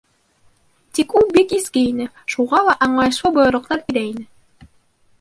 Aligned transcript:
Тик 0.97 1.13
ул 1.19 1.27
бик 1.35 1.53
изге 1.59 1.85
ине, 1.91 2.09
шуға 2.37 2.65
ла 2.71 2.77
аңлайышлы 2.89 3.35
бойороҡтар 3.39 3.89
бирә 3.91 4.09
ине. 4.11 4.71